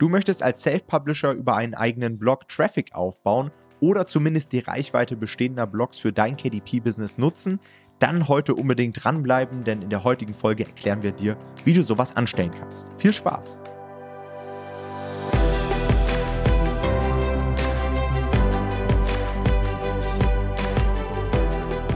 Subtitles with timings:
[0.00, 5.66] Du möchtest als Self-Publisher über einen eigenen Blog Traffic aufbauen oder zumindest die Reichweite bestehender
[5.66, 7.60] Blogs für dein KDP-Business nutzen?
[7.98, 11.36] Dann heute unbedingt dranbleiben, denn in der heutigen Folge erklären wir dir,
[11.66, 12.90] wie du sowas anstellen kannst.
[12.96, 13.58] Viel Spaß!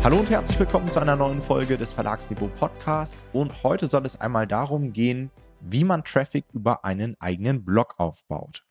[0.03, 3.25] Hallo und herzlich willkommen zu einer neuen Folge des Verlagsniveau Podcasts.
[3.33, 5.31] Und heute soll es einmal darum gehen,
[5.65, 8.65] wie man Traffic über einen eigenen Blog aufbaut.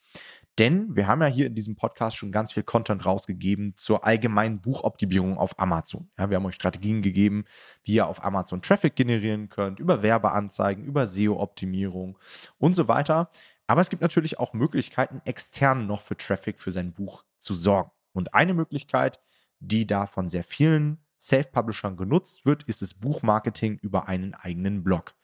[0.59, 4.61] Denn wir haben ja hier in diesem Podcast schon ganz viel Content rausgegeben zur allgemeinen
[4.61, 6.11] Buchoptimierung auf Amazon.
[6.17, 7.45] Ja, wir haben euch Strategien gegeben,
[7.83, 12.19] wie ihr auf Amazon Traffic generieren könnt, über Werbeanzeigen, über SEO-Optimierung
[12.59, 13.31] und so weiter.
[13.65, 17.89] Aber es gibt natürlich auch Möglichkeiten, extern noch für Traffic für sein Buch zu sorgen.
[18.11, 19.19] Und eine Möglichkeit,
[19.59, 25.15] die da von sehr vielen Self-Publishern genutzt wird, ist das Buchmarketing über einen eigenen Blog.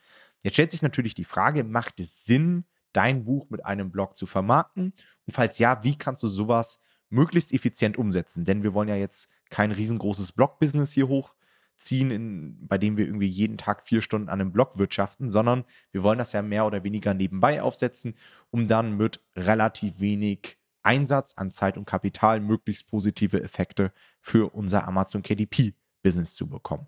[0.41, 4.25] Jetzt stellt sich natürlich die Frage, macht es Sinn, dein Buch mit einem Blog zu
[4.25, 4.93] vermarkten?
[5.25, 8.45] Und falls ja, wie kannst du sowas möglichst effizient umsetzen?
[8.45, 13.27] Denn wir wollen ja jetzt kein riesengroßes Blog-Business hier hochziehen, in, bei dem wir irgendwie
[13.27, 16.84] jeden Tag vier Stunden an einem Blog wirtschaften, sondern wir wollen das ja mehr oder
[16.84, 18.15] weniger nebenbei aufsetzen,
[18.49, 24.87] um dann mit relativ wenig Einsatz an Zeit und Kapital möglichst positive Effekte für unser
[24.87, 26.87] Amazon KDP-Business zu bekommen.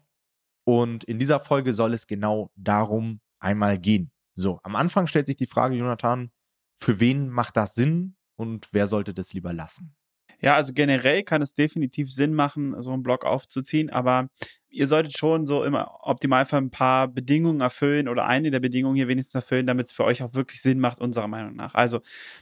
[0.64, 4.12] Und in dieser Folge soll es genau darum einmal gehen.
[4.36, 6.32] So, am Anfang stellt sich die Frage, Jonathan,
[6.76, 9.96] für wen macht das Sinn und wer sollte das lieber lassen?
[10.42, 14.30] Ja, also generell kann es definitiv Sinn machen, so einen Blog aufzuziehen, aber
[14.70, 19.08] ihr solltet schon so im Optimalfall ein paar Bedingungen erfüllen oder eine der Bedingungen hier
[19.08, 21.76] wenigstens erfüllen, damit es für euch auch wirklich Sinn macht, unserer Meinung nach.
[21.76, 22.00] Also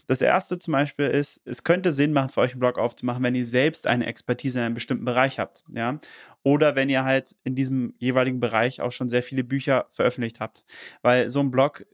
[0.08, 3.36] das erste zum Beispiel ist, es könnte Sinn machen, für euch einen Blog aufzumachen, wenn
[3.36, 6.00] ihr selbst eine Expertise in einem bestimmten Bereich habt, ja.
[6.44, 10.64] Oder wenn ihr halt in diesem jeweiligen Bereich auch schon sehr viele Bücher veröffentlicht habt.
[11.02, 11.86] Weil so ein Blog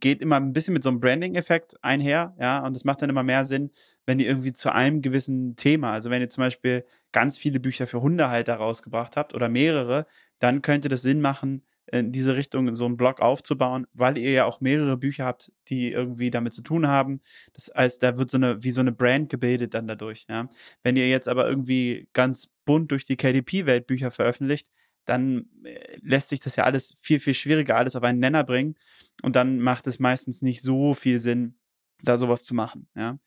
[0.00, 3.22] geht immer ein bisschen mit so einem Branding-Effekt einher, ja, und es macht dann immer
[3.22, 3.70] mehr Sinn,
[4.06, 7.86] wenn ihr irgendwie zu einem gewissen Thema, also wenn ihr zum Beispiel ganz viele Bücher
[7.86, 10.06] für Hundehalter rausgebracht habt oder mehrere,
[10.38, 11.62] dann könnte das Sinn machen,
[11.92, 15.92] in diese Richtung so einen Blog aufzubauen, weil ihr ja auch mehrere Bücher habt, die
[15.92, 17.20] irgendwie damit zu tun haben.
[17.52, 20.48] Das heißt, da wird so eine, wie so eine Brand gebildet dann dadurch, ja.
[20.82, 24.68] Wenn ihr jetzt aber irgendwie ganz bunt durch die KDP-Welt Bücher veröffentlicht,
[25.04, 28.74] dann äh, lässt sich das ja alles viel, viel schwieriger alles auf einen Nenner bringen.
[29.22, 31.54] Und dann macht es meistens nicht so viel Sinn,
[32.02, 32.88] da sowas zu machen.
[32.94, 33.18] Ja.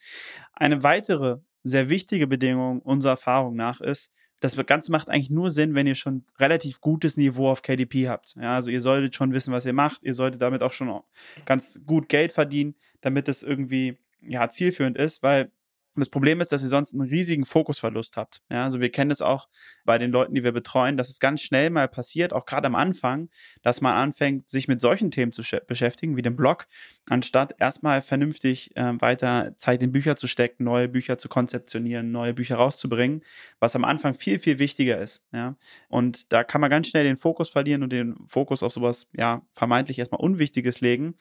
[0.54, 5.76] Eine weitere sehr wichtige Bedingung unserer Erfahrung nach ist, das Ganze macht eigentlich nur Sinn,
[5.76, 8.36] wenn ihr schon relativ gutes Niveau auf KDP habt.
[8.36, 10.02] Ja, also ihr solltet schon wissen, was ihr macht.
[10.04, 11.02] Ihr solltet damit auch schon
[11.46, 15.52] ganz gut Geld verdienen, damit es irgendwie ja, zielführend ist, weil
[16.00, 18.42] und das Problem ist, dass ihr sonst einen riesigen Fokusverlust habt.
[18.50, 19.50] Ja, also wir kennen es auch
[19.84, 22.76] bei den Leuten, die wir betreuen, dass es ganz schnell mal passiert, auch gerade am
[22.76, 23.28] Anfang,
[23.64, 26.68] dass man anfängt, sich mit solchen Themen zu beschäftigen, wie dem Blog,
[27.10, 32.34] anstatt erstmal vernünftig äh, weiter Zeit in Bücher zu stecken, neue Bücher zu konzeptionieren, neue
[32.34, 33.22] Bücher rauszubringen,
[33.60, 35.22] was am Anfang viel, viel wichtiger ist.
[35.34, 35.58] Ja,
[35.90, 39.42] und da kann man ganz schnell den Fokus verlieren und den Fokus auf sowas, ja,
[39.52, 41.16] vermeintlich erstmal Unwichtiges legen.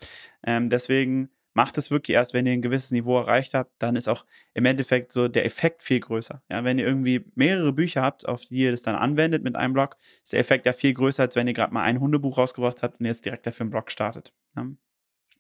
[0.45, 4.07] Ähm, deswegen macht es wirklich erst, wenn ihr ein gewisses Niveau erreicht habt, dann ist
[4.07, 4.25] auch
[4.55, 6.41] im Endeffekt so der Effekt viel größer.
[6.49, 9.73] Ja, wenn ihr irgendwie mehrere Bücher habt, auf die ihr das dann anwendet mit einem
[9.73, 12.85] Blog, ist der Effekt ja viel größer, als wenn ihr gerade mal ein Hundebuch rausgebracht
[12.85, 14.33] habt und jetzt direkt dafür einen Blog startet.
[14.55, 14.69] Ja.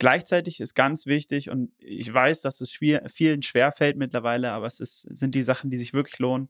[0.00, 5.02] Gleichzeitig ist ganz wichtig, und ich weiß, dass es vielen schwerfällt mittlerweile, aber es ist,
[5.02, 6.48] sind die Sachen, die sich wirklich lohnen,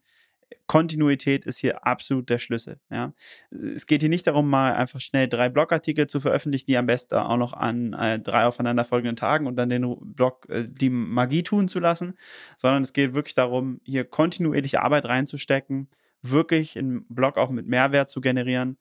[0.67, 2.79] Kontinuität ist hier absolut der Schlüssel.
[2.91, 3.13] Ja.
[3.51, 7.17] Es geht hier nicht darum, mal einfach schnell drei Blogartikel zu veröffentlichen, die am besten
[7.17, 11.69] auch noch an äh, drei aufeinanderfolgenden Tagen und dann den Blog äh, die Magie tun
[11.69, 12.15] zu lassen,
[12.59, 15.89] sondern es geht wirklich darum, hier kontinuierliche Arbeit reinzustecken,
[16.23, 18.79] wirklich einen Blog auch mit Mehrwert zu generieren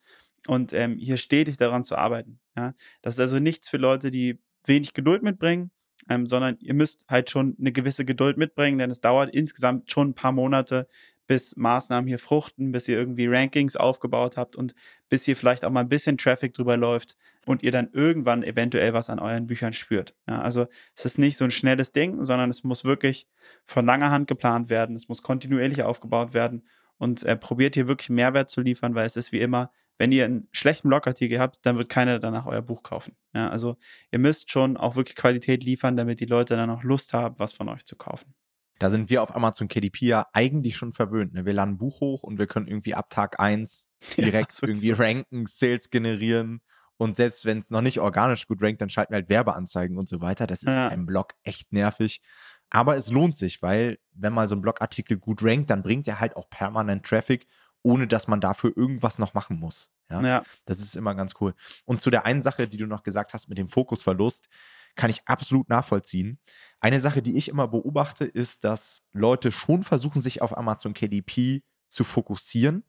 [0.47, 2.39] und ähm, hier stetig daran zu arbeiten.
[2.55, 2.73] Ja.
[3.01, 5.71] Das ist also nichts für Leute, die wenig Geduld mitbringen,
[6.09, 10.09] ähm, sondern ihr müsst halt schon eine gewisse Geduld mitbringen, denn es dauert insgesamt schon
[10.09, 10.87] ein paar Monate,
[11.27, 14.73] bis Maßnahmen hier fruchten, bis ihr irgendwie Rankings aufgebaut habt und
[15.09, 18.93] bis hier vielleicht auch mal ein bisschen Traffic drüber läuft und ihr dann irgendwann eventuell
[18.93, 20.15] was an euren Büchern spürt.
[20.27, 23.27] Ja, also es ist nicht so ein schnelles Ding, sondern es muss wirklich
[23.65, 26.65] von langer Hand geplant werden, es muss kontinuierlich aufgebaut werden
[26.97, 30.25] und äh, probiert hier wirklich Mehrwert zu liefern, weil es ist wie immer, wenn ihr
[30.25, 33.15] einen schlechten Blogartikel habt, dann wird keiner danach euer Buch kaufen.
[33.33, 33.77] Ja, also
[34.11, 37.53] ihr müsst schon auch wirklich Qualität liefern, damit die Leute dann auch Lust haben, was
[37.53, 38.33] von euch zu kaufen.
[38.79, 41.33] Da sind wir auf Amazon KDP ja eigentlich schon verwöhnt.
[41.33, 41.45] Ne?
[41.45, 44.91] Wir laden ein Buch hoch und wir können irgendwie ab Tag 1 direkt ja, irgendwie
[44.91, 46.61] ranken, Sales generieren.
[46.97, 50.09] Und selbst wenn es noch nicht organisch gut rankt, dann schalten wir halt Werbeanzeigen und
[50.09, 50.47] so weiter.
[50.47, 50.89] Das ist ja.
[50.89, 52.21] beim Blog echt nervig.
[52.69, 56.19] Aber es lohnt sich, weil wenn mal so ein Blogartikel gut rankt, dann bringt er
[56.19, 57.47] halt auch permanent Traffic,
[57.83, 59.89] ohne dass man dafür irgendwas noch machen muss.
[60.09, 60.21] Ja?
[60.21, 60.43] ja.
[60.65, 61.53] Das ist immer ganz cool.
[61.85, 64.49] Und zu der einen Sache, die du noch gesagt hast mit dem Fokusverlust,
[64.97, 66.39] Kann ich absolut nachvollziehen.
[66.81, 71.63] Eine Sache, die ich immer beobachte, ist, dass Leute schon versuchen, sich auf Amazon KDP
[71.89, 72.83] zu fokussieren,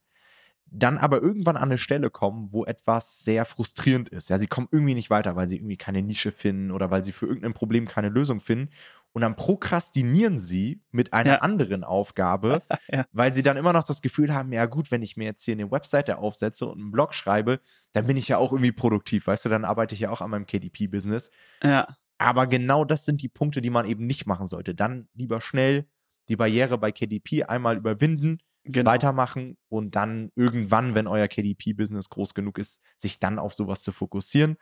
[0.70, 4.28] dann aber irgendwann an eine Stelle kommen, wo etwas sehr frustrierend ist.
[4.28, 7.12] Ja, sie kommen irgendwie nicht weiter, weil sie irgendwie keine Nische finden oder weil sie
[7.12, 8.70] für irgendein Problem keine Lösung finden.
[9.12, 11.38] Und dann prokrastinieren sie mit einer ja.
[11.38, 13.06] anderen Aufgabe, ja.
[13.12, 15.54] weil sie dann immer noch das Gefühl haben, ja gut, wenn ich mir jetzt hier
[15.54, 17.60] eine Webseite aufsetze und einen Blog schreibe,
[17.92, 20.30] dann bin ich ja auch irgendwie produktiv, weißt du, dann arbeite ich ja auch an
[20.30, 21.30] meinem KDP-Business.
[21.62, 21.88] Ja.
[22.18, 24.74] Aber genau das sind die Punkte, die man eben nicht machen sollte.
[24.74, 25.86] Dann lieber schnell
[26.28, 28.90] die Barriere bei KDP einmal überwinden, genau.
[28.90, 33.92] weitermachen und dann irgendwann, wenn euer KDP-Business groß genug ist, sich dann auf sowas zu
[33.92, 34.56] fokussieren.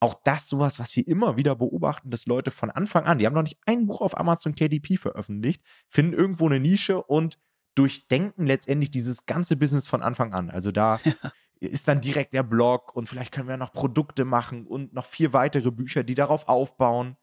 [0.00, 3.34] Auch das sowas, was wir immer wieder beobachten, dass Leute von Anfang an, die haben
[3.34, 7.38] noch nicht ein Buch auf Amazon KDP veröffentlicht, finden irgendwo eine Nische und
[7.74, 10.50] durchdenken letztendlich dieses ganze Business von Anfang an.
[10.50, 11.14] Also da ja.
[11.60, 15.32] ist dann direkt der Blog und vielleicht können wir noch Produkte machen und noch vier
[15.32, 17.16] weitere Bücher, die darauf aufbauen.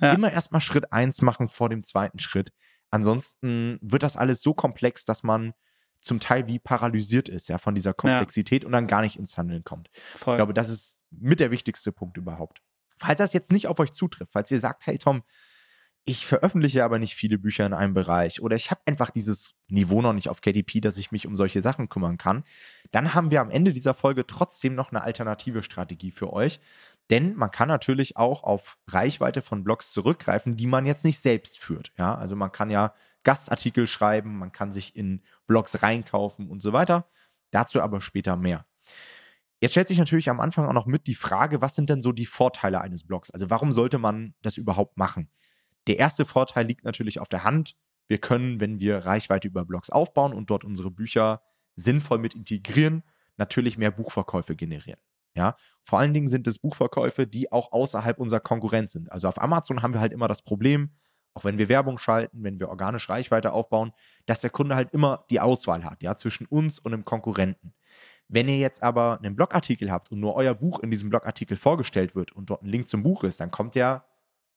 [0.00, 0.12] Ja.
[0.12, 2.52] Immer erstmal Schritt eins machen vor dem zweiten Schritt.
[2.90, 5.54] Ansonsten wird das alles so komplex, dass man
[6.00, 8.66] zum Teil wie paralysiert ist, ja, von dieser Komplexität ja.
[8.66, 9.90] und dann gar nicht ins Handeln kommt.
[10.18, 10.34] Voll.
[10.34, 12.60] Ich glaube, das ist mit der wichtigste Punkt überhaupt.
[12.98, 15.22] Falls das jetzt nicht auf euch zutrifft, falls ihr sagt, hey Tom,
[16.08, 20.00] ich veröffentliche aber nicht viele Bücher in einem Bereich oder ich habe einfach dieses Niveau
[20.00, 22.44] noch nicht auf KDP, dass ich mich um solche Sachen kümmern kann,
[22.92, 26.60] dann haben wir am Ende dieser Folge trotzdem noch eine alternative Strategie für euch.
[27.10, 31.58] Denn man kann natürlich auch auf Reichweite von Blogs zurückgreifen, die man jetzt nicht selbst
[31.58, 31.92] führt.
[31.96, 36.72] Ja, also man kann ja Gastartikel schreiben, man kann sich in Blogs reinkaufen und so
[36.72, 37.08] weiter.
[37.50, 38.66] Dazu aber später mehr.
[39.60, 42.12] Jetzt stellt sich natürlich am Anfang auch noch mit die Frage, was sind denn so
[42.12, 43.30] die Vorteile eines Blogs?
[43.30, 45.30] Also warum sollte man das überhaupt machen?
[45.86, 47.76] Der erste Vorteil liegt natürlich auf der Hand.
[48.08, 51.42] Wir können, wenn wir Reichweite über Blogs aufbauen und dort unsere Bücher
[51.74, 53.02] sinnvoll mit integrieren,
[53.36, 55.00] natürlich mehr Buchverkäufe generieren.
[55.36, 59.12] Ja, vor allen Dingen sind es Buchverkäufe, die auch außerhalb unserer Konkurrenz sind.
[59.12, 60.90] Also auf Amazon haben wir halt immer das Problem,
[61.34, 63.92] auch wenn wir Werbung schalten, wenn wir organische Reichweite aufbauen,
[64.24, 67.74] dass der Kunde halt immer die Auswahl hat, ja, zwischen uns und einem Konkurrenten.
[68.28, 72.16] Wenn ihr jetzt aber einen Blogartikel habt und nur euer Buch in diesem Blogartikel vorgestellt
[72.16, 74.06] wird und dort ein Link zum Buch ist, dann kommt der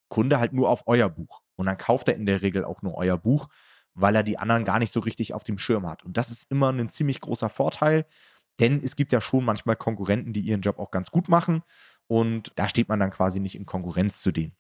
[0.08, 1.42] Kunde halt nur auf euer Buch.
[1.56, 3.50] Und dann kauft er in der Regel auch nur euer Buch,
[3.94, 6.04] weil er die anderen gar nicht so richtig auf dem Schirm hat.
[6.04, 8.06] Und das ist immer ein ziemlich großer Vorteil,
[8.60, 11.64] denn es gibt ja schon manchmal Konkurrenten, die ihren Job auch ganz gut machen.
[12.08, 14.56] Und da steht man dann quasi nicht in Konkurrenz zu denen.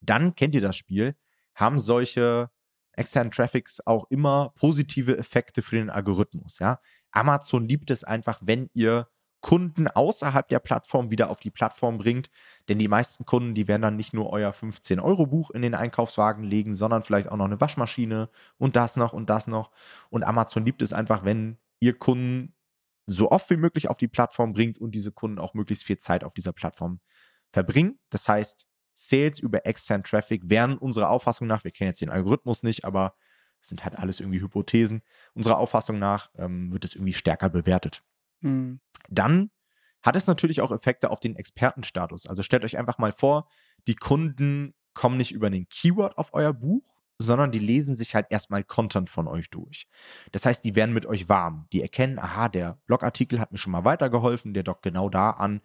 [0.00, 1.16] Dann kennt ihr das Spiel,
[1.54, 2.50] haben solche
[2.92, 6.58] externen Traffics auch immer positive Effekte für den Algorithmus.
[6.58, 6.80] Ja?
[7.10, 9.08] Amazon liebt es einfach, wenn ihr
[9.40, 12.28] Kunden außerhalb der Plattform wieder auf die Plattform bringt.
[12.68, 16.74] Denn die meisten Kunden, die werden dann nicht nur euer 15-Euro-Buch in den Einkaufswagen legen,
[16.74, 19.70] sondern vielleicht auch noch eine Waschmaschine und das noch und das noch.
[20.10, 22.54] Und Amazon liebt es einfach, wenn ihr Kunden
[23.08, 26.24] so oft wie möglich auf die Plattform bringt und diese Kunden auch möglichst viel Zeit
[26.24, 27.00] auf dieser Plattform
[27.50, 27.98] verbringen.
[28.10, 32.62] Das heißt, Sales über externen Traffic wären unserer Auffassung nach, wir kennen jetzt den Algorithmus
[32.62, 33.14] nicht, aber
[33.60, 35.02] es sind halt alles irgendwie Hypothesen.
[35.34, 38.02] Unserer Auffassung nach ähm, wird es irgendwie stärker bewertet.
[38.40, 38.80] Mhm.
[39.08, 39.50] Dann
[40.02, 42.26] hat es natürlich auch Effekte auf den Expertenstatus.
[42.26, 43.48] Also stellt euch einfach mal vor,
[43.86, 48.26] die Kunden kommen nicht über den Keyword auf euer Buch, sondern die lesen sich halt
[48.30, 49.88] erstmal Content von euch durch.
[50.32, 51.66] Das heißt, die werden mit euch warm.
[51.72, 55.60] Die erkennen, aha, der Blogartikel hat mir schon mal weitergeholfen, der dockt genau da an,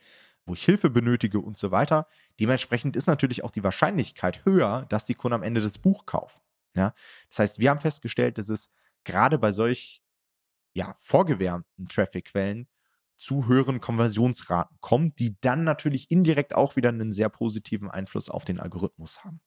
[0.46, 2.08] wo ich Hilfe benötige und so weiter.
[2.40, 6.42] Dementsprechend ist natürlich auch die Wahrscheinlichkeit höher, dass die Kunden am Ende das Buch kaufen.
[6.76, 6.94] Ja?
[7.30, 8.72] Das heißt, wir haben festgestellt, dass es
[9.04, 10.02] gerade bei solch
[10.74, 12.68] ja, vorgewärmten Traffic-Quellen
[13.16, 18.44] zu höheren Konversionsraten kommt, die dann natürlich indirekt auch wieder einen sehr positiven Einfluss auf
[18.44, 19.40] den Algorithmus haben.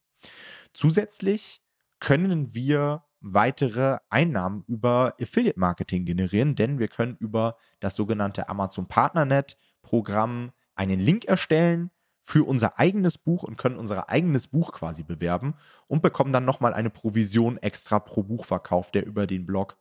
[0.72, 1.60] Zusätzlich
[2.00, 8.86] können wir weitere Einnahmen über Affiliate Marketing generieren, denn wir können über das sogenannte Amazon
[8.86, 11.90] Partnernet Programm einen Link erstellen
[12.22, 15.54] für unser eigenes Buch und können unser eigenes Buch quasi bewerben
[15.86, 19.76] und bekommen dann nochmal eine Provision extra pro Buchverkauf, der über den Blog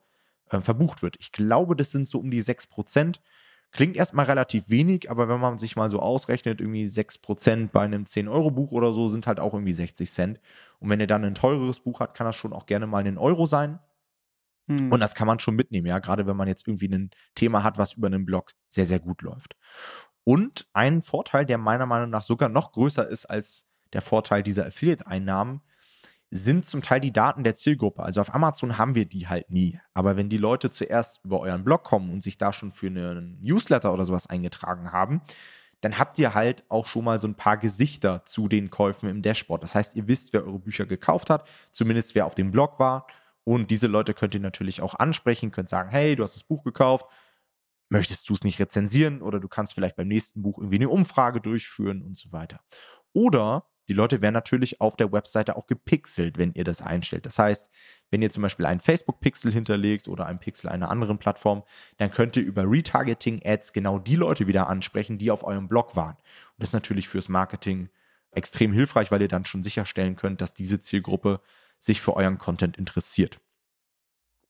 [0.52, 1.18] äh, verbucht wird.
[1.20, 3.20] Ich glaube, das sind so um die 6%.
[3.76, 8.04] Klingt erstmal relativ wenig, aber wenn man sich mal so ausrechnet, irgendwie 6% bei einem
[8.04, 10.40] 10-Euro-Buch oder so sind halt auch irgendwie 60 Cent.
[10.80, 13.18] Und wenn ihr dann ein teureres Buch hat, kann das schon auch gerne mal ein
[13.18, 13.80] Euro sein.
[14.68, 14.94] Hm.
[14.94, 17.78] Und das kann man schon mitnehmen, ja, gerade wenn man jetzt irgendwie ein Thema hat,
[17.78, 19.58] was über einen Blog sehr, sehr gut läuft.
[20.24, 24.66] Und ein Vorteil, der meiner Meinung nach sogar noch größer ist als der Vorteil dieser
[24.66, 25.62] Affiliate-Einnahmen,
[26.36, 28.04] sind zum Teil die Daten der Zielgruppe.
[28.04, 29.80] Also auf Amazon haben wir die halt nie.
[29.94, 33.40] Aber wenn die Leute zuerst über euren Blog kommen und sich da schon für einen
[33.42, 35.22] Newsletter oder sowas eingetragen haben,
[35.82, 39.22] dann habt ihr halt auch schon mal so ein paar Gesichter zu den Käufen im
[39.22, 39.64] Dashboard.
[39.64, 43.08] Das heißt, ihr wisst, wer eure Bücher gekauft hat, zumindest wer auf dem Blog war.
[43.44, 46.64] Und diese Leute könnt ihr natürlich auch ansprechen, könnt sagen, hey, du hast das Buch
[46.64, 47.06] gekauft,
[47.90, 51.40] möchtest du es nicht rezensieren oder du kannst vielleicht beim nächsten Buch irgendwie eine Umfrage
[51.40, 52.60] durchführen und so weiter.
[53.14, 57.26] Oder die Leute werden natürlich auf der Webseite auch gepixelt, wenn ihr das einstellt.
[57.26, 57.70] Das heißt,
[58.10, 61.64] wenn ihr zum Beispiel einen Facebook-Pixel hinterlegt oder einen Pixel einer anderen Plattform,
[61.98, 66.16] dann könnt ihr über Retargeting-Ads genau die Leute wieder ansprechen, die auf eurem Blog waren.
[66.16, 67.90] Und das ist natürlich fürs Marketing
[68.32, 71.42] extrem hilfreich, weil ihr dann schon sicherstellen könnt, dass diese Zielgruppe
[71.80, 73.40] sich für euren Content interessiert.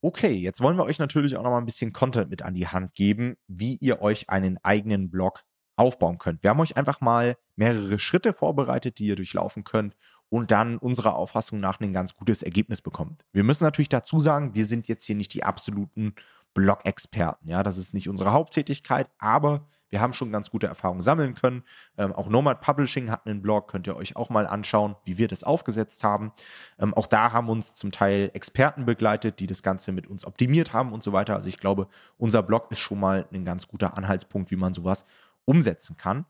[0.01, 2.67] Okay, jetzt wollen wir euch natürlich auch noch mal ein bisschen Content mit an die
[2.67, 5.43] Hand geben, wie ihr euch einen eigenen Blog
[5.75, 6.43] aufbauen könnt.
[6.43, 9.95] Wir haben euch einfach mal mehrere Schritte vorbereitet, die ihr durchlaufen könnt
[10.29, 13.25] und dann unserer Auffassung nach ein ganz gutes Ergebnis bekommt.
[13.31, 16.15] Wir müssen natürlich dazu sagen, wir sind jetzt hier nicht die absoluten
[16.53, 17.49] Blog-Experten.
[17.49, 21.63] Ja, das ist nicht unsere Haupttätigkeit, aber wir haben schon ganz gute Erfahrungen sammeln können.
[21.97, 25.27] Ähm, auch Nomad Publishing hat einen Blog, könnt ihr euch auch mal anschauen, wie wir
[25.27, 26.31] das aufgesetzt haben.
[26.79, 30.73] Ähm, auch da haben uns zum Teil Experten begleitet, die das Ganze mit uns optimiert
[30.73, 31.35] haben und so weiter.
[31.35, 35.05] Also ich glaube, unser Blog ist schon mal ein ganz guter Anhaltspunkt, wie man sowas
[35.45, 36.25] umsetzen kann.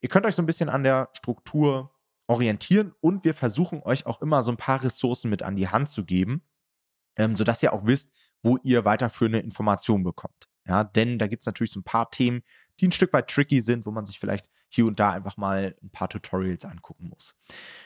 [0.00, 1.92] Ihr könnt euch so ein bisschen an der Struktur
[2.26, 5.88] orientieren und wir versuchen euch auch immer so ein paar Ressourcen mit an die Hand
[5.88, 6.42] zu geben,
[7.16, 10.48] ähm, sodass ihr auch wisst, wo ihr weiterführende Informationen bekommt.
[10.66, 12.42] Ja, denn da gibt es natürlich so ein paar Themen,
[12.80, 15.76] die ein Stück weit tricky sind, wo man sich vielleicht hier und da einfach mal
[15.82, 17.36] ein paar Tutorials angucken muss.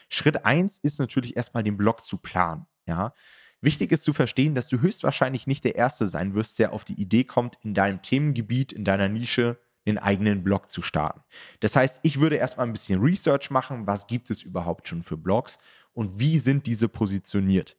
[0.09, 2.65] Schritt 1 ist natürlich erstmal den Blog zu planen.
[2.87, 3.13] Ja,
[3.61, 6.99] Wichtig ist zu verstehen, dass du höchstwahrscheinlich nicht der Erste sein wirst, der auf die
[6.99, 11.21] Idee kommt, in deinem Themengebiet, in deiner Nische den eigenen Blog zu starten.
[11.59, 15.17] Das heißt, ich würde erstmal ein bisschen Research machen, was gibt es überhaupt schon für
[15.17, 15.57] Blogs
[15.93, 17.77] und wie sind diese positioniert.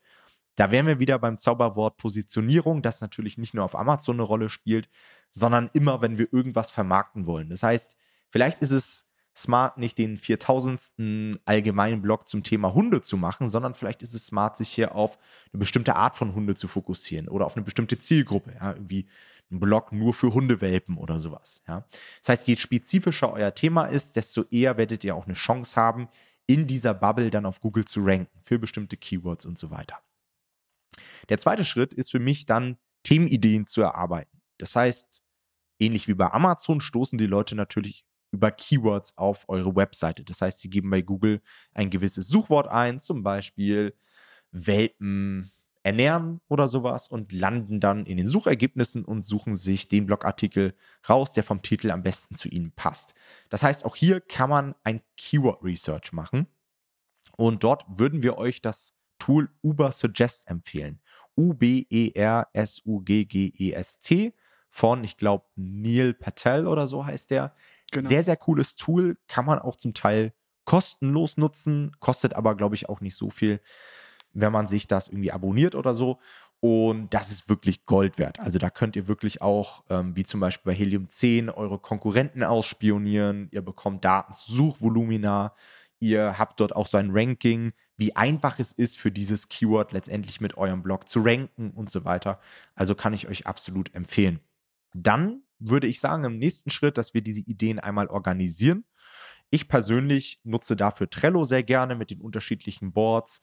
[0.57, 4.51] Da wären wir wieder beim Zauberwort Positionierung, das natürlich nicht nur auf Amazon eine Rolle
[4.51, 4.89] spielt,
[5.31, 7.49] sondern immer, wenn wir irgendwas vermarkten wollen.
[7.49, 7.97] Das heißt,
[8.31, 11.41] vielleicht ist es smart, nicht den 4000.
[11.45, 15.19] allgemeinen Blog zum Thema Hunde zu machen, sondern vielleicht ist es smart, sich hier auf
[15.53, 18.55] eine bestimmte Art von Hunde zu fokussieren oder auf eine bestimmte Zielgruppe.
[18.55, 19.09] Ja, irgendwie
[19.51, 21.63] ein Blog nur für Hundewelpen oder sowas.
[21.69, 21.87] Ja.
[22.21, 26.09] Das heißt, je spezifischer euer Thema ist, desto eher werdet ihr auch eine Chance haben,
[26.47, 29.99] in dieser Bubble dann auf Google zu ranken für bestimmte Keywords und so weiter.
[31.29, 34.41] Der zweite Schritt ist für mich dann, Themenideen zu erarbeiten.
[34.59, 35.25] Das heißt,
[35.81, 40.25] ähnlich wie bei Amazon stoßen die Leute natürlich über Keywords auf eure Webseite.
[40.25, 41.41] Das heißt, sie geben bei Google
[41.75, 43.95] ein gewisses Suchwort ein, zum Beispiel
[44.51, 45.53] Welpen
[45.85, 50.75] ernähren oder sowas und landen dann in den Suchergebnissen und suchen sich den Blogartikel
[51.09, 53.15] raus, der vom Titel am besten zu ihnen passt.
[53.49, 56.47] Das heißt, auch hier kann man ein Keyword Research machen
[57.37, 61.01] und dort würden wir euch das Tool Uber Suggest empfehlen.
[61.37, 64.35] U-B-E-R-S-U-G-G-E-S-T
[64.73, 67.55] von, ich glaube, Neil Patel oder so heißt der.
[67.93, 68.09] Genau.
[68.09, 70.33] Sehr, sehr cooles Tool, kann man auch zum Teil
[70.65, 73.61] kostenlos nutzen, kostet aber, glaube ich, auch nicht so viel
[74.33, 76.19] wenn man sich das irgendwie abonniert oder so.
[76.61, 78.39] Und das ist wirklich Gold wert.
[78.39, 82.45] Also da könnt ihr wirklich auch, ähm, wie zum Beispiel bei Helium 10, eure Konkurrenten
[82.45, 83.49] ausspionieren.
[83.51, 85.55] Ihr bekommt Daten zu Suchvolumina.
[85.99, 90.41] Ihr habt dort auch so ein Ranking, wie einfach es ist, für dieses Keyword letztendlich
[90.41, 92.41] mit eurem Blog zu ranken und so weiter.
[92.77, 94.41] Also kann ich euch absolut empfehlen.
[94.95, 98.85] Dann würde ich sagen, im nächsten Schritt, dass wir diese Ideen einmal organisieren.
[99.51, 103.43] Ich persönlich nutze dafür Trello sehr gerne mit den unterschiedlichen Boards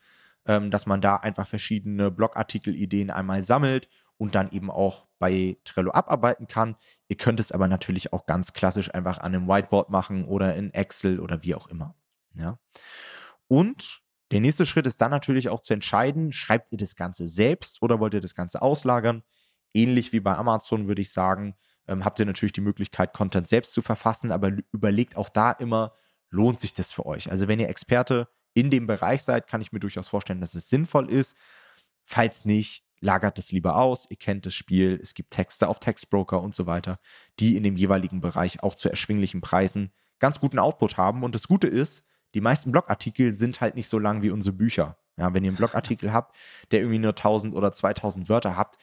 [0.49, 3.87] ähm, dass man da einfach verschiedene Blogartikel-Ideen einmal sammelt
[4.17, 6.75] und dann eben auch bei Trello abarbeiten kann.
[7.07, 10.73] Ihr könnt es aber natürlich auch ganz klassisch einfach an einem Whiteboard machen oder in
[10.73, 11.95] Excel oder wie auch immer.
[12.33, 12.57] Ja.
[13.47, 14.01] Und
[14.31, 17.99] der nächste Schritt ist dann natürlich auch zu entscheiden, schreibt ihr das Ganze selbst oder
[17.99, 19.23] wollt ihr das Ganze auslagern?
[19.73, 21.55] Ähnlich wie bei Amazon würde ich sagen,
[21.87, 25.93] ähm, habt ihr natürlich die Möglichkeit, Content selbst zu verfassen, aber überlegt auch da immer,
[26.29, 27.31] lohnt sich das für euch?
[27.31, 30.69] Also wenn ihr Experte in dem Bereich seid, kann ich mir durchaus vorstellen, dass es
[30.69, 31.35] sinnvoll ist.
[32.05, 34.09] Falls nicht, lagert es lieber aus.
[34.09, 34.99] Ihr kennt das Spiel.
[35.01, 36.99] Es gibt Texte auf Textbroker und so weiter,
[37.39, 41.23] die in dem jeweiligen Bereich auch zu erschwinglichen Preisen ganz guten Output haben.
[41.23, 44.97] Und das Gute ist, die meisten Blogartikel sind halt nicht so lang wie unsere Bücher.
[45.17, 46.35] Ja, wenn ihr einen Blogartikel habt,
[46.71, 48.77] der irgendwie nur 1000 oder 2000 Wörter habt,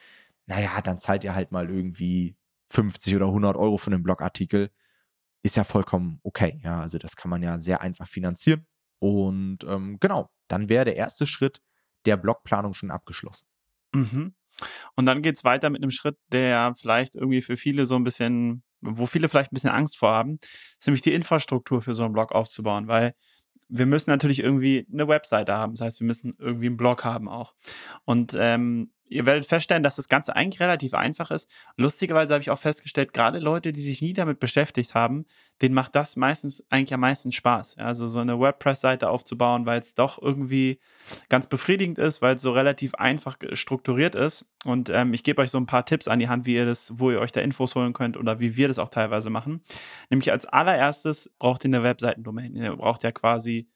[0.47, 2.35] naja, dann zahlt ihr halt mal irgendwie
[2.71, 4.71] 50 oder 100 Euro für einen Blogartikel.
[5.43, 6.59] Ist ja vollkommen okay.
[6.63, 8.65] Ja, also das kann man ja sehr einfach finanzieren.
[8.99, 11.61] Und ähm, genau, dann wäre der erste Schritt
[12.05, 13.47] der Blockplanung schon abgeschlossen.
[13.93, 14.33] Mhm.
[14.95, 18.03] Und dann geht es weiter mit einem Schritt, der vielleicht irgendwie für viele so ein
[18.03, 20.39] bisschen, wo viele vielleicht ein bisschen Angst vor haben,
[20.79, 23.13] ist nämlich die Infrastruktur für so einen Blog aufzubauen, weil
[23.69, 25.73] wir müssen natürlich irgendwie eine Webseite haben.
[25.73, 27.53] Das heißt, wir müssen irgendwie einen Blog haben auch.
[28.05, 31.49] Und ähm, ihr werdet feststellen, dass das Ganze eigentlich relativ einfach ist.
[31.75, 35.25] Lustigerweise habe ich auch festgestellt, gerade Leute, die sich nie damit beschäftigt haben,
[35.61, 37.77] denen macht das meistens eigentlich am meisten Spaß.
[37.77, 40.79] Also so eine WordPress-Seite aufzubauen, weil es doch irgendwie
[41.29, 44.45] ganz befriedigend ist, weil es so relativ einfach strukturiert ist.
[44.65, 46.99] Und ähm, ich gebe euch so ein paar Tipps an die Hand, wie ihr das,
[46.99, 49.63] wo ihr euch da Infos holen könnt oder wie wir das auch teilweise machen.
[50.09, 52.55] Nämlich als allererstes braucht ihr eine Webseitendomain.
[52.55, 53.67] Ihr braucht ja quasi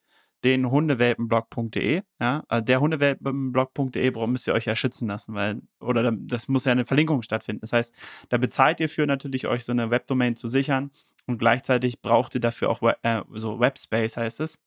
[0.44, 2.02] den Hundewelpenblog.de.
[2.20, 6.72] Ja, also der Hundewelpenblog.de müsst ihr euch ja schützen lassen, weil, oder das muss ja
[6.72, 7.62] eine Verlinkung stattfinden.
[7.62, 7.96] Das heißt,
[8.30, 10.92] da bezahlt ihr für natürlich, euch so eine Webdomain zu sichern
[11.28, 14.60] und gleichzeitig braucht ihr dafür auch äh, so Webspace, heißt es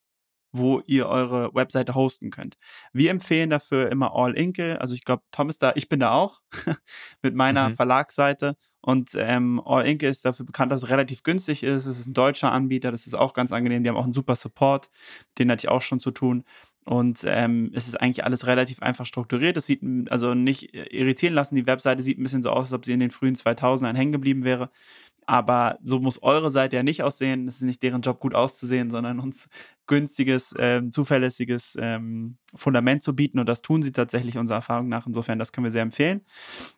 [0.57, 2.57] wo ihr eure Webseite hosten könnt.
[2.93, 4.79] Wir empfehlen dafür immer All Inkle.
[4.79, 6.41] Also ich glaube, Tom ist da, ich bin da auch
[7.21, 7.75] mit meiner mhm.
[7.75, 8.55] Verlagsseite.
[8.81, 11.87] Und ähm, All Inkle ist dafür bekannt, dass es relativ günstig ist.
[11.87, 13.83] Es ist ein deutscher Anbieter, das ist auch ganz angenehm.
[13.83, 14.89] Die haben auch einen super Support,
[15.39, 16.43] den hatte ich auch schon zu tun.
[16.85, 19.57] Und ähm, es ist eigentlich alles relativ einfach strukturiert.
[19.57, 19.81] Es sieht
[20.11, 21.55] also nicht irritieren lassen.
[21.55, 24.11] Die Webseite sieht ein bisschen so aus, als ob sie in den frühen 2000ern hängen
[24.11, 24.69] geblieben wäre.
[25.25, 27.47] Aber so muss eure Seite ja nicht aussehen.
[27.47, 29.49] Es ist nicht deren Job, gut auszusehen, sondern uns
[29.87, 33.39] günstiges, ähm, zuverlässiges ähm, Fundament zu bieten.
[33.39, 35.07] Und das tun sie tatsächlich unserer Erfahrung nach.
[35.07, 36.21] Insofern, das können wir sehr empfehlen.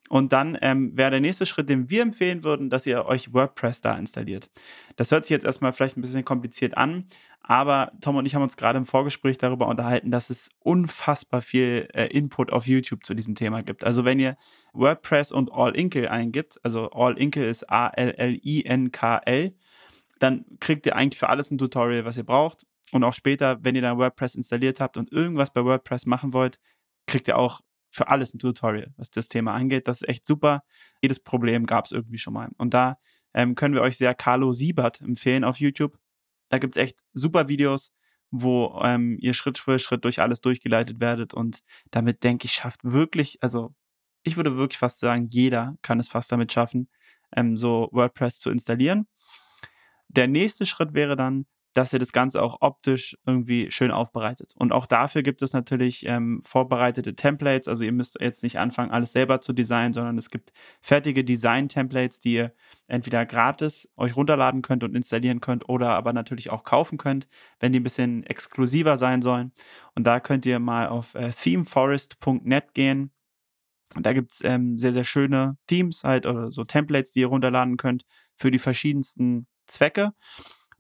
[0.10, 3.82] Und dann ähm, wäre der nächste Schritt, den wir empfehlen würden, dass ihr euch WordPress
[3.82, 4.50] da installiert.
[4.96, 7.06] Das hört sich jetzt erstmal vielleicht ein bisschen kompliziert an,
[7.48, 11.88] aber Tom und ich haben uns gerade im Vorgespräch darüber unterhalten, dass es unfassbar viel
[11.94, 13.86] äh, Input auf YouTube zu diesem Thema gibt.
[13.86, 14.36] Also wenn ihr
[14.74, 19.56] WordPress und All-Inkle eingibt, also All-Inkle ist A-L-L-I-N-K-L,
[20.20, 22.66] dann kriegt ihr eigentlich für alles ein Tutorial, was ihr braucht.
[22.92, 26.60] Und auch später, wenn ihr dann WordPress installiert habt und irgendwas bei WordPress machen wollt,
[27.06, 29.88] kriegt ihr auch für alles ein Tutorial, was das Thema angeht.
[29.88, 30.64] Das ist echt super.
[31.02, 32.50] Jedes Problem gab es irgendwie schon mal.
[32.58, 32.98] Und da
[33.34, 35.98] ähm, können wir euch sehr Carlo Siebert empfehlen auf YouTube.
[36.50, 37.92] Da gibt es echt super Videos,
[38.32, 41.34] wo ähm, ihr Schritt für Schritt durch alles durchgeleitet werdet.
[41.34, 43.74] Und damit, denke ich, schafft wirklich, also
[44.24, 46.90] ich würde wirklich fast sagen, jeder kann es fast damit schaffen,
[47.36, 49.08] ähm, so WordPress zu installieren.
[50.10, 51.46] Der nächste Schritt wäre dann,
[51.78, 54.52] dass ihr das Ganze auch optisch irgendwie schön aufbereitet.
[54.56, 57.68] Und auch dafür gibt es natürlich ähm, vorbereitete Templates.
[57.68, 62.20] Also ihr müsst jetzt nicht anfangen, alles selber zu designen, sondern es gibt fertige Design-Templates,
[62.20, 62.54] die ihr
[62.88, 67.28] entweder gratis euch runterladen könnt und installieren könnt oder aber natürlich auch kaufen könnt,
[67.60, 69.52] wenn die ein bisschen exklusiver sein sollen.
[69.94, 73.12] Und da könnt ihr mal auf äh, themeforest.net gehen.
[73.96, 77.28] Und da gibt es ähm, sehr, sehr schöne Themes halt oder so Templates, die ihr
[77.28, 78.04] runterladen könnt
[78.36, 80.14] für die verschiedensten Zwecke.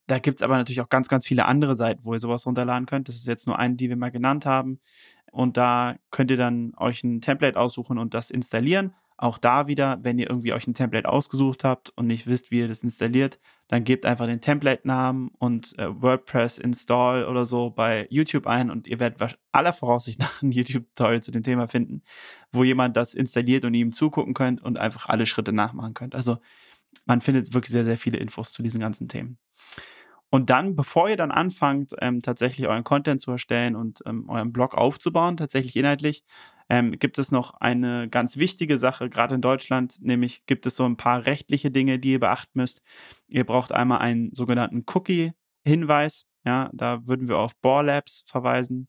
[0.08, 2.86] Da gibt es aber natürlich auch ganz, ganz viele andere Seiten, wo ihr sowas runterladen
[2.86, 3.10] könnt.
[3.10, 4.80] Das ist jetzt nur eine, die wir mal genannt haben.
[5.32, 8.94] Und da könnt ihr dann euch ein Template aussuchen und das installieren.
[9.20, 12.60] Auch da wieder, wenn ihr irgendwie euch ein Template ausgesucht habt und nicht wisst, wie
[12.60, 18.08] ihr das installiert, dann gebt einfach den Template-Namen und äh, WordPress Install oder so bei
[18.12, 22.04] YouTube ein und ihr werdet aller Voraussicht nach ein YouTube-Tutorial zu dem Thema finden,
[22.52, 26.14] wo jemand das installiert und ihm zugucken könnt und einfach alle Schritte nachmachen könnt.
[26.14, 26.38] Also
[27.06, 29.40] man findet wirklich sehr, sehr viele Infos zu diesen ganzen Themen.
[30.30, 34.52] Und dann, bevor ihr dann anfangt, ähm, tatsächlich euren Content zu erstellen und ähm, euren
[34.52, 36.24] Blog aufzubauen, tatsächlich inhaltlich,
[36.70, 40.86] ähm, gibt es noch eine ganz wichtige Sache, gerade in Deutschland, nämlich gibt es so
[40.86, 42.82] ein paar rechtliche Dinge, die ihr beachten müsst.
[43.28, 46.26] Ihr braucht einmal einen sogenannten Cookie-Hinweis.
[46.46, 48.88] Ja, da würden wir auf Bore Labs verweisen.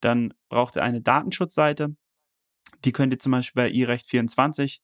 [0.00, 1.96] Dann braucht ihr eine Datenschutzseite.
[2.84, 4.80] Die könnt ihr zum Beispiel bei iRecht24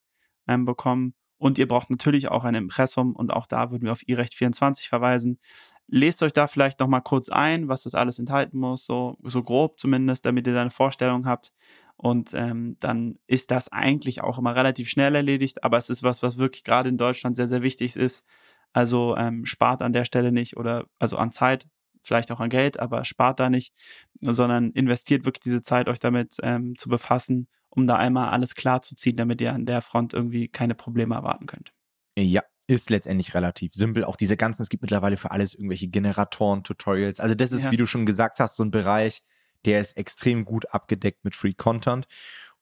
[0.47, 1.15] ähm, bekommen.
[1.37, 5.39] Und ihr braucht natürlich auch ein Impressum und auch da würden wir auf iRecht24 verweisen.
[5.87, 9.43] Lest euch da vielleicht noch mal kurz ein, was das alles enthalten muss, so, so
[9.43, 11.51] grob zumindest, damit ihr da eine Vorstellung habt.
[11.97, 16.23] Und ähm, dann ist das eigentlich auch immer relativ schnell erledigt, aber es ist was,
[16.23, 18.25] was wirklich gerade in Deutschland sehr, sehr wichtig ist.
[18.73, 21.67] Also ähm, spart an der Stelle nicht oder also an Zeit,
[22.01, 23.73] vielleicht auch an Geld, aber spart da nicht,
[24.19, 28.81] sondern investiert wirklich diese Zeit, euch damit ähm, zu befassen, um da einmal alles klar
[28.81, 31.71] zu ziehen, damit ihr an der Front irgendwie keine Probleme erwarten könnt.
[32.17, 34.03] Ja, ist letztendlich relativ simpel.
[34.05, 37.19] Auch diese ganzen, es gibt mittlerweile für alles irgendwelche Generatoren, Tutorials.
[37.19, 37.71] Also das ist, ja.
[37.71, 39.23] wie du schon gesagt hast, so ein Bereich,
[39.65, 42.07] der ist extrem gut abgedeckt mit Free Content.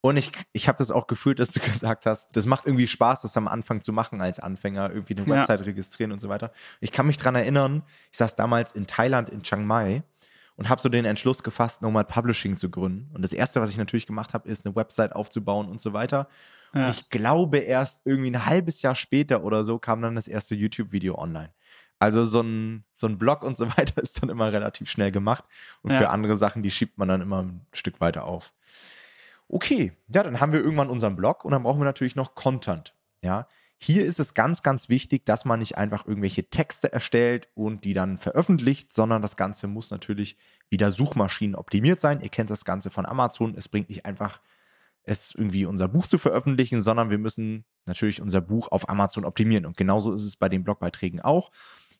[0.03, 3.21] Und ich, ich habe das auch gefühlt, dass du gesagt hast, das macht irgendwie Spaß,
[3.21, 5.65] das am Anfang zu machen als Anfänger, irgendwie eine Website ja.
[5.65, 6.51] registrieren und so weiter.
[6.79, 10.03] Ich kann mich dran erinnern, ich saß damals in Thailand, in Chiang Mai
[10.61, 13.09] und habe so den Entschluss gefasst, Nomad Publishing zu gründen.
[13.15, 16.27] Und das Erste, was ich natürlich gemacht habe, ist eine Website aufzubauen und so weiter.
[16.75, 16.87] Ja.
[16.87, 21.17] ich glaube, erst irgendwie ein halbes Jahr später oder so kam dann das erste YouTube-Video
[21.17, 21.49] online.
[21.97, 25.45] Also so ein, so ein Blog und so weiter ist dann immer relativ schnell gemacht.
[25.81, 25.97] Und ja.
[25.97, 28.53] für andere Sachen, die schiebt man dann immer ein Stück weiter auf.
[29.47, 32.93] Okay, ja, dann haben wir irgendwann unseren Blog und dann brauchen wir natürlich noch Content.
[33.23, 33.47] Ja,
[33.83, 37.93] hier ist es ganz, ganz wichtig, dass man nicht einfach irgendwelche Texte erstellt und die
[37.93, 40.37] dann veröffentlicht, sondern das Ganze muss natürlich
[40.69, 42.21] wieder Suchmaschinen optimiert sein.
[42.21, 43.55] Ihr kennt das Ganze von Amazon.
[43.57, 44.39] Es bringt nicht einfach
[45.03, 49.65] es irgendwie unser Buch zu veröffentlichen, sondern wir müssen natürlich unser Buch auf Amazon optimieren.
[49.65, 51.51] Und genauso ist es bei den Blogbeiträgen auch.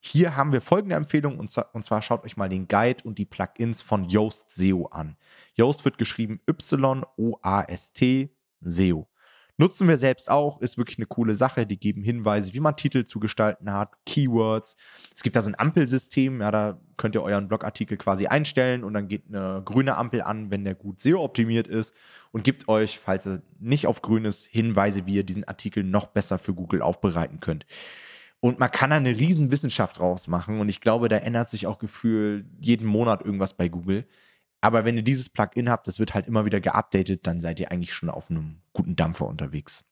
[0.02, 3.82] Hier haben wir folgende Empfehlung und zwar schaut euch mal den Guide und die Plugins
[3.82, 5.18] von Yoast SEO an.
[5.56, 9.08] Yoast wird geschrieben Y-O-A-S-T SEO.
[9.62, 11.68] Nutzen wir selbst auch, ist wirklich eine coole Sache.
[11.68, 14.76] Die geben Hinweise, wie man Titel zu gestalten hat, Keywords.
[15.14, 18.96] Es gibt da so ein Ampelsystem, ja, da könnt ihr euren Blogartikel quasi einstellen und
[18.96, 21.94] dann geht eine grüne Ampel an, wenn der gut SEO-optimiert ist
[22.32, 26.08] und gibt euch, falls er nicht auf grün ist, Hinweise, wie ihr diesen Artikel noch
[26.08, 27.68] besser für Google aufbereiten könnt.
[28.40, 30.60] Und man kann da eine riesen Wissenschaft draus machen.
[30.60, 34.08] Und ich glaube, da ändert sich auch gefühlt jeden Monat irgendwas bei Google.
[34.62, 37.72] Aber wenn ihr dieses Plugin habt, das wird halt immer wieder geupdatet, dann seid ihr
[37.72, 39.84] eigentlich schon auf einem guten Dampfer unterwegs.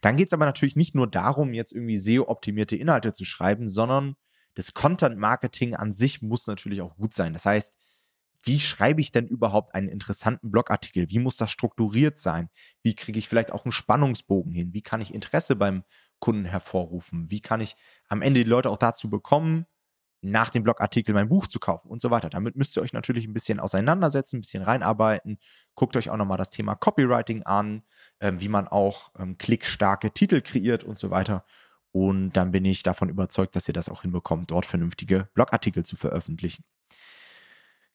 [0.00, 4.16] Dann geht es aber natürlich nicht nur darum, jetzt irgendwie SEO-optimierte Inhalte zu schreiben, sondern
[4.54, 7.34] das Content-Marketing an sich muss natürlich auch gut sein.
[7.34, 7.74] Das heißt,
[8.42, 11.10] wie schreibe ich denn überhaupt einen interessanten Blogartikel?
[11.10, 12.48] Wie muss das strukturiert sein?
[12.82, 14.72] Wie kriege ich vielleicht auch einen Spannungsbogen hin?
[14.72, 15.82] Wie kann ich Interesse beim
[16.20, 17.30] Kunden hervorrufen?
[17.30, 17.76] Wie kann ich
[18.08, 19.66] am Ende die Leute auch dazu bekommen,
[20.22, 22.30] nach dem Blogartikel mein Buch zu kaufen und so weiter.
[22.30, 25.38] Damit müsst ihr euch natürlich ein bisschen auseinandersetzen, ein bisschen reinarbeiten.
[25.74, 27.82] Guckt euch auch nochmal das Thema Copywriting an,
[28.20, 31.44] ähm, wie man auch ähm, klickstarke Titel kreiert und so weiter.
[31.92, 35.96] Und dann bin ich davon überzeugt, dass ihr das auch hinbekommt, dort vernünftige Blogartikel zu
[35.96, 36.64] veröffentlichen.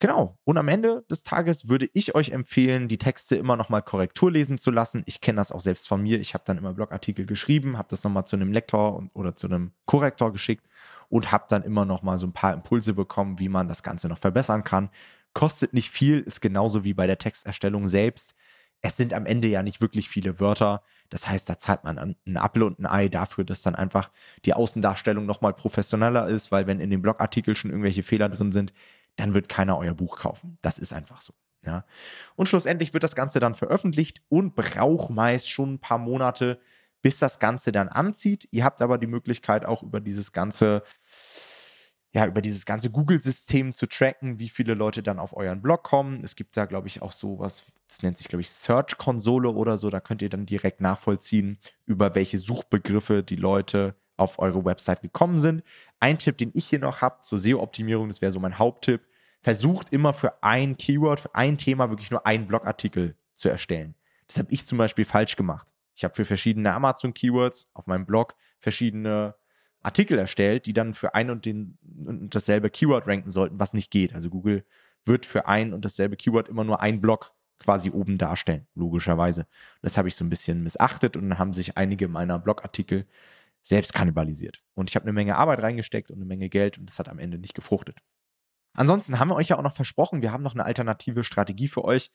[0.01, 0.39] Genau.
[0.45, 4.57] Und am Ende des Tages würde ich euch empfehlen, die Texte immer nochmal Korrektur lesen
[4.57, 5.03] zu lassen.
[5.05, 6.19] Ich kenne das auch selbst von mir.
[6.19, 9.45] Ich habe dann immer Blogartikel geschrieben, habe das nochmal zu einem Lektor und, oder zu
[9.45, 10.65] einem Korrektor geschickt
[11.09, 14.17] und habe dann immer nochmal so ein paar Impulse bekommen, wie man das Ganze noch
[14.17, 14.89] verbessern kann.
[15.33, 18.33] Kostet nicht viel, ist genauso wie bei der Texterstellung selbst.
[18.81, 20.81] Es sind am Ende ja nicht wirklich viele Wörter.
[21.11, 24.09] Das heißt, da zahlt man einen Apfel und ein Ei dafür, dass dann einfach
[24.45, 28.73] die Außendarstellung nochmal professioneller ist, weil wenn in dem Blogartikel schon irgendwelche Fehler drin sind,
[29.15, 30.57] dann wird keiner euer Buch kaufen.
[30.61, 31.33] Das ist einfach so.
[31.65, 31.85] Ja.
[32.35, 36.59] Und schlussendlich wird das Ganze dann veröffentlicht und braucht meist schon ein paar Monate,
[37.01, 38.47] bis das Ganze dann anzieht.
[38.51, 40.83] Ihr habt aber die Möglichkeit auch über dieses ganze
[42.13, 46.21] ja, über dieses ganze Google-System zu tracken, wie viele Leute dann auf euren Blog kommen.
[46.23, 49.89] Es gibt da, glaube ich, auch sowas, das nennt sich, glaube ich, Search-Konsole oder so.
[49.89, 55.39] Da könnt ihr dann direkt nachvollziehen, über welche Suchbegriffe die Leute auf eure Website gekommen
[55.39, 55.63] sind.
[56.01, 59.01] Ein Tipp, den ich hier noch habe zur SEO-Optimierung, das wäre so mein Haupttipp,
[59.41, 63.95] versucht immer für ein Keyword, für ein Thema wirklich nur einen Blogartikel zu erstellen.
[64.27, 65.73] Das habe ich zum Beispiel falsch gemacht.
[65.95, 69.35] Ich habe für verschiedene Amazon-Keywords auf meinem Blog verschiedene
[69.83, 73.91] Artikel erstellt, die dann für ein und, den, und dasselbe Keyword ranken sollten, was nicht
[73.91, 74.13] geht.
[74.13, 74.65] Also Google
[75.05, 79.45] wird für ein und dasselbe Keyword immer nur ein Block quasi oben darstellen, logischerweise.
[79.83, 83.05] Das habe ich so ein bisschen missachtet und dann haben sich einige meiner Blogartikel
[83.63, 84.61] selbst kannibalisiert.
[84.73, 87.19] Und ich habe eine Menge Arbeit reingesteckt und eine Menge Geld und das hat am
[87.19, 87.99] Ende nicht gefruchtet.
[88.73, 91.83] Ansonsten haben wir euch ja auch noch versprochen, wir haben noch eine alternative Strategie für
[91.83, 92.11] euch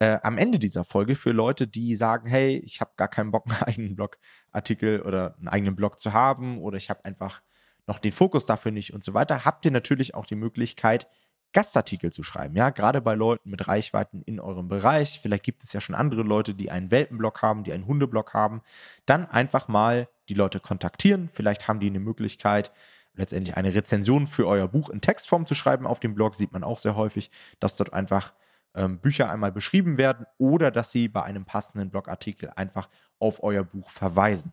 [0.00, 3.46] äh, am Ende dieser Folge für Leute, die sagen, hey, ich habe gar keinen Bock,
[3.50, 7.42] einen eigenen Blogartikel oder einen eigenen Blog zu haben oder ich habe einfach
[7.86, 11.06] noch den Fokus dafür nicht und so weiter, habt ihr natürlich auch die Möglichkeit,
[11.54, 12.56] Gastartikel zu schreiben.
[12.56, 15.20] Ja, gerade bei Leuten mit Reichweiten in eurem Bereich.
[15.22, 18.60] Vielleicht gibt es ja schon andere Leute, die einen Welpenblog haben, die einen Hundeblog haben.
[19.06, 21.30] Dann einfach mal die Leute kontaktieren.
[21.32, 22.72] Vielleicht haben die eine Möglichkeit,
[23.14, 25.86] letztendlich eine Rezension für euer Buch in Textform zu schreiben.
[25.86, 28.34] Auf dem Blog sieht man auch sehr häufig, dass dort einfach
[28.74, 32.88] ähm, Bücher einmal beschrieben werden oder dass sie bei einem passenden Blogartikel einfach
[33.18, 34.52] auf euer Buch verweisen.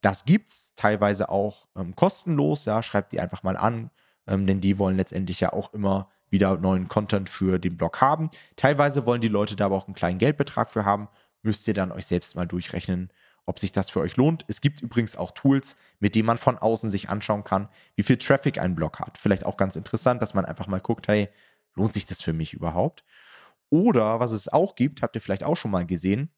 [0.00, 2.64] Das gibt es teilweise auch ähm, kostenlos.
[2.64, 3.90] Ja, schreibt die einfach mal an,
[4.26, 8.30] ähm, denn die wollen letztendlich ja auch immer wieder neuen Content für den Blog haben.
[8.56, 11.08] Teilweise wollen die Leute da aber auch einen kleinen Geldbetrag für haben.
[11.42, 13.10] Müsst ihr dann euch selbst mal durchrechnen,
[13.46, 14.44] ob sich das für euch lohnt.
[14.48, 18.18] Es gibt übrigens auch Tools, mit denen man von außen sich anschauen kann, wie viel
[18.18, 19.16] Traffic ein Blog hat.
[19.16, 21.28] Vielleicht auch ganz interessant, dass man einfach mal guckt, hey,
[21.74, 23.04] lohnt sich das für mich überhaupt?
[23.70, 26.30] Oder was es auch gibt, habt ihr vielleicht auch schon mal gesehen,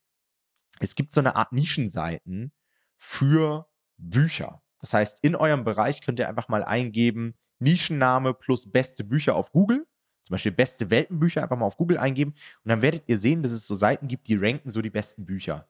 [0.78, 2.52] es gibt so eine Art Nischenseiten
[2.96, 4.62] für Bücher.
[4.80, 9.52] Das heißt, in eurem Bereich könnt ihr einfach mal eingeben, Nischenname plus beste Bücher auf
[9.52, 9.86] Google.
[10.24, 12.32] Zum Beispiel beste Welpenbücher einfach mal auf Google eingeben.
[12.64, 15.26] Und dann werdet ihr sehen, dass es so Seiten gibt, die ranken so die besten
[15.26, 15.66] Bücher.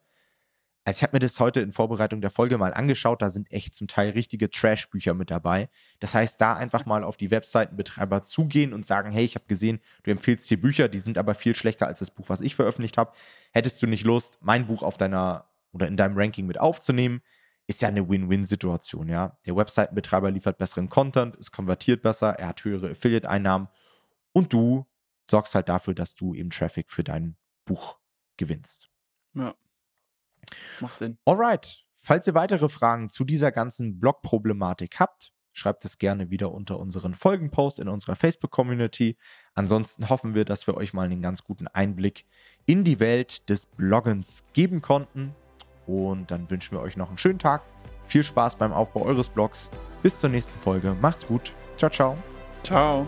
[0.84, 3.74] Also ich habe mir das heute in Vorbereitung der Folge mal angeschaut, da sind echt
[3.74, 5.68] zum Teil richtige Trash-Bücher mit dabei.
[5.98, 9.80] Das heißt, da einfach mal auf die Webseitenbetreiber zugehen und sagen, hey, ich habe gesehen,
[10.04, 12.96] du empfiehlst hier Bücher, die sind aber viel schlechter als das Buch, was ich veröffentlicht
[12.96, 13.12] habe.
[13.52, 17.20] Hättest du nicht Lust, mein Buch auf deiner oder in deinem Ranking mit aufzunehmen?
[17.70, 19.38] Ist ja eine Win-Win-Situation, ja.
[19.46, 23.68] Der Webseitenbetreiber liefert besseren Content, es konvertiert besser, er hat höhere Affiliate-Einnahmen
[24.32, 24.88] und du
[25.30, 28.00] sorgst halt dafür, dass du eben Traffic für dein Buch
[28.36, 28.90] gewinnst.
[29.34, 29.54] Ja.
[30.80, 31.18] Macht Sinn.
[31.24, 31.84] Alright.
[31.94, 37.14] Falls ihr weitere Fragen zu dieser ganzen Blog-Problematik habt, schreibt es gerne wieder unter unseren
[37.14, 39.16] Folgenpost in unserer Facebook-Community.
[39.54, 42.26] Ansonsten hoffen wir, dass wir euch mal einen ganz guten Einblick
[42.66, 45.36] in die Welt des Bloggens geben konnten.
[45.90, 47.62] Und dann wünschen wir euch noch einen schönen Tag.
[48.06, 49.70] Viel Spaß beim Aufbau eures Blogs.
[50.02, 50.96] Bis zur nächsten Folge.
[51.00, 51.52] Macht's gut.
[51.76, 52.16] Ciao, ciao.
[52.62, 53.06] Ciao.